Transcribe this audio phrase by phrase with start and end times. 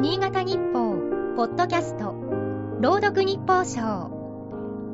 [0.00, 0.94] 新潟日報
[1.36, 2.14] ポッドキャスト
[2.80, 4.08] 朗読日報賞。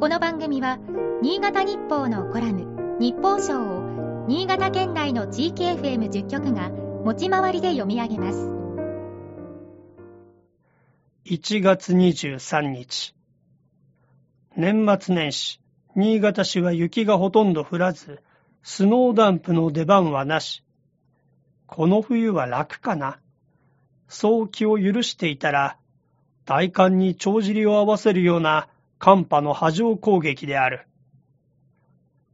[0.00, 0.80] この番組は
[1.22, 8.50] 新潟日報のコラム日報賞を新潟県内の地域 FM10 局が持ち回りで読み上げます。
[11.26, 13.14] 1月23日。
[14.56, 15.60] 年末年始
[15.94, 18.24] 新潟市は雪がほとんど降らず
[18.64, 20.64] スノーダンプの出番はなし。
[21.68, 23.20] この冬は楽かな。
[24.08, 25.76] そう気を許していたら、
[26.44, 30.86] 大寒に帳尻を合わせるような寒波の波状攻撃である。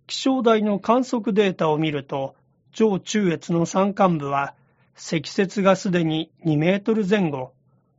[0.06, 2.34] 気象台の観測データを見ると、
[2.72, 4.54] 上中越の山間部は
[4.94, 7.52] 積雪がすでに2メートル前後、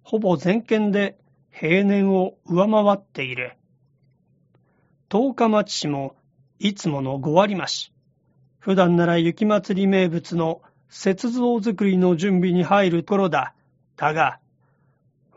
[0.03, 1.17] ほぼ全県で
[1.51, 3.53] 平年を上回っている。
[5.09, 6.15] 十日町市も
[6.59, 7.91] いつもの5割増し。
[8.59, 13.53] 普段なら雪祭り名物の雪像作りの準備に入る頃だ。
[13.95, 14.39] だが、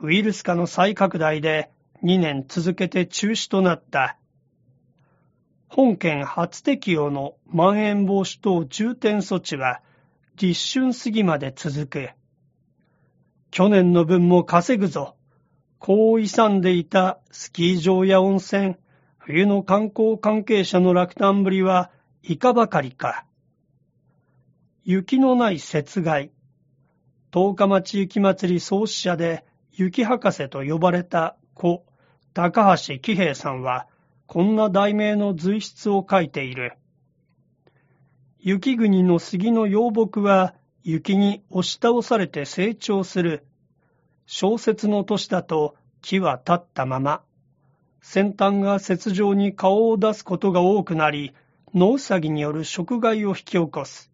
[0.00, 1.70] ウイルス化の再拡大で
[2.02, 4.18] 2年続けて中止となった。
[5.68, 9.80] 本県初適用のまん延防止等重点措置は
[10.36, 12.10] 立春過ぎまで続く。
[13.50, 15.16] 去年の分も稼ぐぞ。
[15.78, 18.76] こう勇んでいたスキー場や温泉、
[19.18, 21.90] 冬の観光関係者の落胆ぶりは
[22.22, 23.24] いかばかりか。
[24.84, 26.30] 雪のない雪害、
[27.30, 31.84] 十日町雪まつり創始者で雪博士と呼ばれた故
[32.32, 33.86] 高橋喜平さんは
[34.26, 36.74] こんな題名の随筆を書いている。
[38.38, 43.44] 雪国の杉の幼木は雪に押し倒されて成長する。
[44.26, 47.22] 小説の年だと木は立ったまま。
[48.02, 51.32] 先端が雪上に顔を出すことが多くなり、
[51.74, 54.12] 野うさぎによる食害を引き起こす。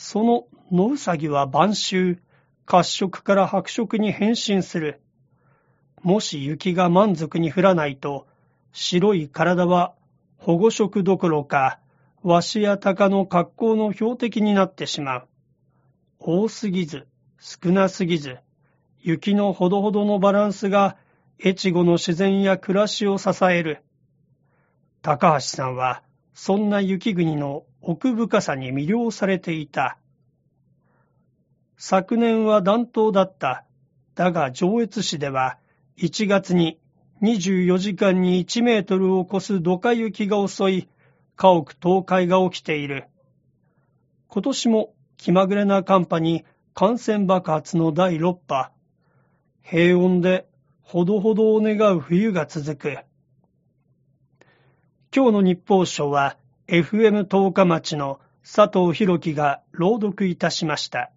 [0.00, 2.18] その野うさぎは晩秋、
[2.66, 5.00] 褐色から白色に変身する。
[6.02, 8.28] もし雪が満足に降らないと、
[8.72, 9.96] 白い体は
[10.36, 11.80] 保護色どころか、
[12.22, 15.28] わしや鷹の格好の標的になってしまう。
[16.20, 17.08] 多すぎず、
[17.40, 18.38] 少なすぎず、
[19.00, 20.96] 雪のほどほどのバランスが
[21.44, 23.82] 越後の自然や暮らしを支える。
[25.02, 26.02] 高橋さんは、
[26.40, 29.98] そんな雪国の奥深さに魅了されていた。
[31.76, 33.64] 昨年は暖冬だった。
[34.14, 35.58] だが上越市では
[35.96, 36.78] 1月に
[37.22, 40.88] 24時間に1メートルを超す土下雪が襲い、
[41.34, 43.08] 家屋倒壊が起きている。
[44.28, 48.70] 今年も気まぐれな寒波に感染爆発の第6波。
[49.60, 50.46] 平穏で
[50.82, 53.07] ほどほどを願う冬が続く。
[55.10, 56.36] 今日の日報書は
[56.66, 61.10] FM 十日町の佐藤博樹が朗読いたしました。